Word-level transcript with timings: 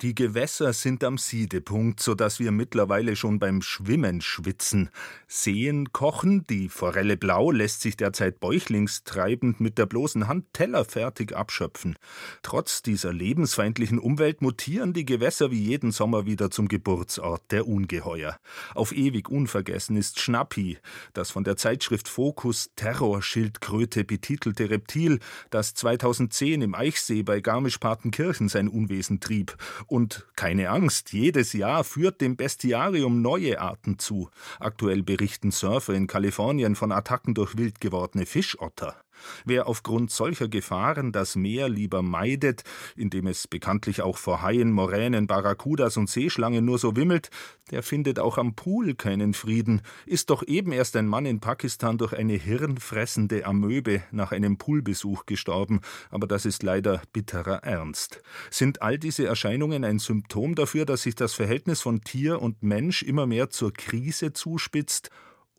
Die 0.00 0.16
Gewässer 0.16 0.72
sind 0.72 1.04
am 1.04 1.18
Siedepunkt, 1.18 2.00
so 2.00 2.16
dass 2.16 2.40
wir 2.40 2.50
mittlerweile 2.50 3.14
schon 3.14 3.38
beim 3.38 3.62
Schwimmen 3.62 4.20
schwitzen. 4.20 4.90
Seen 5.28 5.92
kochen, 5.92 6.44
die 6.50 6.68
Forelle 6.68 7.16
blau 7.16 7.52
lässt 7.52 7.80
sich 7.80 7.96
derzeit 7.96 8.40
bäuchlingstreibend 8.40 9.60
mit 9.60 9.78
der 9.78 9.86
bloßen 9.86 10.26
Hand 10.26 10.46
tellerfertig 10.52 11.36
abschöpfen. 11.36 11.96
Trotz 12.42 12.82
dieser 12.82 13.12
lebensfeindlichen 13.12 14.00
Umwelt 14.00 14.42
mutieren 14.42 14.94
die 14.94 15.04
Gewässer 15.04 15.52
wie 15.52 15.62
jeden 15.62 15.92
Sommer 15.92 16.26
wieder 16.26 16.50
zum 16.50 16.66
Geburtsort 16.66 17.42
der 17.52 17.68
Ungeheuer. 17.68 18.40
Auf 18.74 18.90
ewig 18.90 19.28
unvergessen 19.28 19.96
ist 19.96 20.18
Schnappi, 20.18 20.78
das 21.12 21.30
von 21.30 21.44
der 21.44 21.56
Zeitschrift 21.56 22.08
Focus 22.08 22.72
Terrorschildkröte 22.74 24.02
betitelte 24.02 24.70
Reptil, 24.70 25.20
das 25.50 25.74
2010 25.74 26.62
im 26.62 26.74
Eichsee 26.74 27.22
bei 27.22 27.40
Garmisch-Partenkirchen 27.40 28.48
sein 28.48 28.66
Unwesen 28.66 29.20
trieb 29.20 29.56
und 29.94 30.26
keine 30.34 30.70
Angst, 30.70 31.12
jedes 31.12 31.52
Jahr 31.52 31.84
führt 31.84 32.20
dem 32.20 32.34
Bestiarium 32.36 33.22
neue 33.22 33.60
Arten 33.60 34.00
zu. 34.00 34.28
Aktuell 34.58 35.04
berichten 35.04 35.52
Surfer 35.52 35.94
in 35.94 36.08
Kalifornien 36.08 36.74
von 36.74 36.90
Attacken 36.90 37.32
durch 37.32 37.56
wild 37.56 37.80
gewordene 37.80 38.26
Fischotter. 38.26 38.96
Wer 39.44 39.66
aufgrund 39.66 40.10
solcher 40.10 40.48
Gefahren 40.48 41.12
das 41.12 41.36
Meer 41.36 41.68
lieber 41.68 42.02
meidet, 42.02 42.62
indem 42.96 43.26
es 43.26 43.46
bekanntlich 43.48 44.02
auch 44.02 44.18
vor 44.18 44.42
Haien, 44.42 44.72
Moränen, 44.72 45.26
Barracudas 45.26 45.96
und 45.96 46.10
Seeschlangen 46.10 46.64
nur 46.64 46.78
so 46.78 46.96
wimmelt, 46.96 47.30
der 47.70 47.82
findet 47.82 48.18
auch 48.18 48.38
am 48.38 48.54
Pool 48.54 48.94
keinen 48.94 49.34
Frieden, 49.34 49.82
ist 50.06 50.30
doch 50.30 50.42
eben 50.46 50.72
erst 50.72 50.96
ein 50.96 51.06
Mann 51.06 51.26
in 51.26 51.40
Pakistan 51.40 51.98
durch 51.98 52.12
eine 52.12 52.34
hirnfressende 52.34 53.46
Amöbe 53.46 54.02
nach 54.10 54.32
einem 54.32 54.58
Poolbesuch 54.58 55.26
gestorben, 55.26 55.80
aber 56.10 56.26
das 56.26 56.44
ist 56.44 56.62
leider 56.62 57.02
bitterer 57.12 57.62
Ernst. 57.64 58.22
Sind 58.50 58.82
all 58.82 58.98
diese 58.98 59.26
Erscheinungen 59.26 59.84
ein 59.84 59.98
Symptom 59.98 60.54
dafür, 60.54 60.84
dass 60.84 61.02
sich 61.02 61.14
das 61.14 61.34
Verhältnis 61.34 61.80
von 61.80 62.02
Tier 62.02 62.42
und 62.42 62.62
Mensch 62.62 63.02
immer 63.02 63.26
mehr 63.26 63.50
zur 63.50 63.72
Krise 63.72 64.32
zuspitzt 64.32 65.10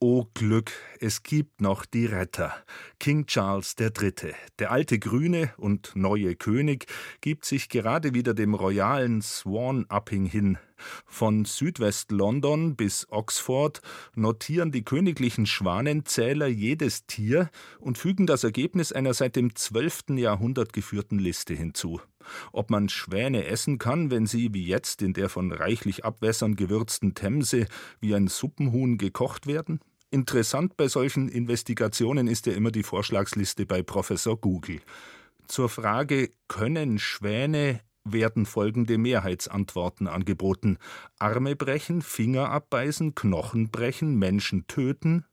O 0.01 0.25
Glück, 0.33 0.73
es 0.99 1.23
gibt 1.23 1.61
noch 1.61 1.85
die 1.85 2.05
Retter. 2.05 2.53
King 2.99 3.27
Charles 3.27 3.75
III., 3.79 4.33
der 4.59 4.71
alte 4.71 4.99
grüne 4.99 5.53
und 5.55 5.95
neue 5.95 6.35
König, 6.35 6.87
gibt 7.21 7.45
sich 7.45 7.69
gerade 7.69 8.13
wieder 8.13 8.33
dem 8.33 8.55
royalen 8.55 9.21
Swan-Upping 9.21 10.25
hin. 10.25 10.57
Von 11.05 11.45
Südwest-London 11.45 12.75
bis 12.75 13.07
Oxford 13.09 13.81
notieren 14.15 14.73
die 14.73 14.83
königlichen 14.83 15.45
Schwanenzähler 15.45 16.47
jedes 16.47 17.05
Tier 17.05 17.49
und 17.79 17.97
fügen 17.97 18.27
das 18.27 18.43
Ergebnis 18.43 18.91
einer 18.91 19.13
seit 19.13 19.37
dem 19.37 19.55
12. 19.55 20.17
Jahrhundert 20.17 20.73
geführten 20.73 21.19
Liste 21.19 21.53
hinzu. 21.53 22.01
Ob 22.51 22.69
man 22.69 22.89
Schwäne 22.89 23.45
essen 23.45 23.77
kann, 23.77 24.11
wenn 24.11 24.25
sie 24.25 24.53
wie 24.53 24.65
jetzt 24.65 25.01
in 25.01 25.13
der 25.13 25.29
von 25.29 25.51
reichlich 25.51 26.05
Abwässern 26.05 26.55
gewürzten 26.55 27.13
Themse 27.15 27.67
wie 27.99 28.15
ein 28.15 28.27
Suppenhuhn 28.27 28.97
gekocht 28.97 29.47
werden? 29.47 29.79
Interessant 30.11 30.77
bei 30.77 30.87
solchen 30.87 31.29
Investigationen 31.29 32.27
ist 32.27 32.45
ja 32.45 32.53
immer 32.53 32.71
die 32.71 32.83
Vorschlagsliste 32.83 33.65
bei 33.65 33.83
Professor 33.83 34.39
Google. 34.39 34.79
Zur 35.47 35.69
Frage, 35.69 36.31
können 36.47 36.99
Schwäne 36.99 37.81
werden 38.05 38.45
folgende 38.45 38.97
Mehrheitsantworten 38.97 40.07
angeboten. 40.07 40.77
Arme 41.19 41.55
brechen, 41.55 42.01
Finger 42.01 42.49
abbeißen, 42.49 43.15
Knochen 43.15 43.71
brechen, 43.71 44.17
Menschen 44.17 44.67
töten, 44.67 45.25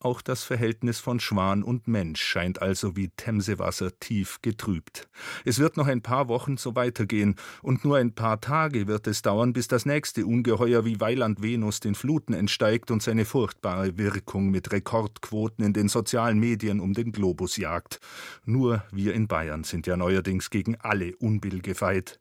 auch 0.00 0.22
das 0.22 0.44
Verhältnis 0.44 1.00
von 1.00 1.20
Schwan 1.20 1.62
und 1.62 1.88
Mensch 1.88 2.22
scheint 2.22 2.62
also 2.62 2.96
wie 2.96 3.08
Themsewasser 3.16 3.98
tief 3.98 4.38
getrübt. 4.42 5.08
Es 5.44 5.58
wird 5.58 5.76
noch 5.76 5.86
ein 5.86 6.02
paar 6.02 6.28
Wochen 6.28 6.56
so 6.56 6.74
weitergehen, 6.74 7.36
und 7.62 7.84
nur 7.84 7.96
ein 7.96 8.14
paar 8.14 8.40
Tage 8.40 8.86
wird 8.86 9.06
es 9.06 9.22
dauern, 9.22 9.52
bis 9.52 9.68
das 9.68 9.86
nächste 9.86 10.24
Ungeheuer 10.26 10.84
wie 10.84 11.00
Weiland 11.00 11.42
Venus 11.42 11.80
den 11.80 11.94
Fluten 11.94 12.32
entsteigt 12.32 12.90
und 12.90 13.02
seine 13.02 13.24
furchtbare 13.24 13.98
Wirkung 13.98 14.50
mit 14.50 14.72
Rekordquoten 14.72 15.64
in 15.64 15.72
den 15.72 15.88
sozialen 15.88 16.38
Medien 16.38 16.80
um 16.80 16.94
den 16.94 17.12
Globus 17.12 17.56
jagt. 17.56 18.00
Nur 18.44 18.84
wir 18.92 19.14
in 19.14 19.26
Bayern 19.26 19.64
sind 19.64 19.86
ja 19.86 19.96
neuerdings 19.96 20.50
gegen 20.50 20.76
alle 20.76 21.16
Unbill 21.16 21.60
gefeit. 21.60 22.20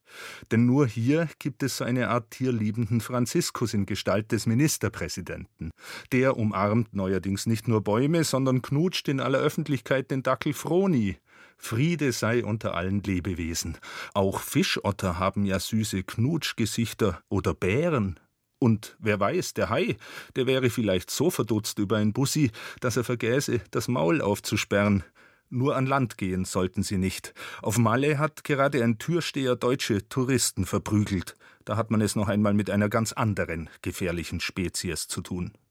Denn 0.52 0.66
nur 0.66 0.88
hier 0.88 1.28
gibt 1.40 1.64
es 1.64 1.78
so 1.78 1.84
eine 1.84 2.10
Art 2.10 2.32
tierliebenden 2.32 3.02
Franziskus 3.02 3.74
in 3.74 3.86
Gestalt 3.86 4.32
des 4.32 4.46
Ministerpräsidenten. 4.46 5.72
Der 6.12 6.38
umarmt 6.38 6.96
neuerdings 6.96 7.46
nur 7.68 7.84
Bäume, 7.84 8.24
sondern 8.24 8.62
knutscht 8.62 9.08
in 9.08 9.20
aller 9.20 9.40
Öffentlichkeit 9.40 10.12
den 10.12 10.24
Dackel 10.24 10.54
Froni. 10.54 11.18
Friede 11.58 12.12
sei 12.12 12.46
unter 12.46 12.76
allen 12.76 13.02
Lebewesen. 13.02 13.78
Auch 14.14 14.42
Fischotter 14.42 15.20
haben 15.20 15.46
ja 15.46 15.60
süße 15.60 16.04
Knutschgesichter 16.04 17.22
oder 17.30 17.54
Bären. 17.54 18.20
Und 18.60 18.96
wer 19.00 19.20
weiß, 19.20 19.54
der 19.54 19.70
Hai, 19.70 19.98
der 20.36 20.48
wäre 20.48 20.70
vielleicht 20.70 21.12
so 21.12 21.30
verdutzt 21.30 21.80
über 21.80 21.98
ein 21.98 22.14
Bussi, 22.14 22.52
dass 22.80 22.98
er 22.98 23.04
vergäße, 23.04 23.62
das 23.72 23.88
Maul 23.88 24.22
aufzusperren. 24.22 25.04
Nur 25.50 25.76
an 25.76 25.86
Land 25.86 26.18
gehen 26.18 26.44
sollten 26.44 26.84
sie 26.84 26.98
nicht. 26.98 27.34
Auf 27.62 27.78
Malle 27.78 28.18
hat 28.20 28.44
gerade 28.44 28.84
ein 28.84 28.98
Türsteher 28.98 29.56
deutsche 29.56 30.10
Touristen 30.10 30.66
verprügelt. 30.66 31.38
Da 31.64 31.78
hat 31.78 31.92
man 31.92 32.02
es 32.02 32.16
noch 32.16 32.28
einmal 32.28 32.54
mit 32.54 32.70
einer 32.70 32.90
ganz 32.90 33.14
anderen 33.14 33.70
gefährlichen 33.82 34.40
Spezies 34.40 35.08
zu 35.08 35.22
tun. 35.22 35.58